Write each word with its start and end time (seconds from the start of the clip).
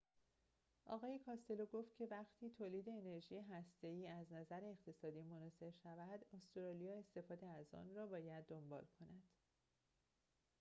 آقای 0.85 1.19
کاستلو 1.19 1.65
گفت 1.65 1.95
که 1.97 2.05
وقتی 2.11 2.49
تولید 2.57 2.89
انرژی 2.89 3.39
هسته 3.41 3.87
ای 3.87 4.07
از 4.07 4.31
نظر 4.33 4.63
اقتصادی 4.63 5.21
مناسب 5.23 5.69
شود 5.83 6.25
استرالیا 6.37 6.95
استفاده 6.97 7.47
از 7.47 7.73
آن 7.73 7.95
را 7.95 8.05
باید 8.07 8.45
دنبال 8.47 8.85
کند 8.99 9.23